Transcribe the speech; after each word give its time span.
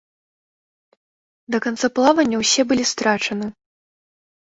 Да 1.57 1.61
канца 1.67 1.87
плавання 2.01 2.37
ўсе 2.43 2.61
былі 2.73 2.91
страчаны. 2.97 3.47